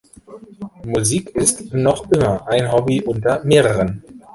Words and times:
Musik 0.87 1.29
ist 1.35 1.75
noch 1.75 2.09
immer 2.09 2.47
ein 2.47 2.71
Hobby 2.71 3.03
unter 3.03 3.43
mehreren. 3.43 4.03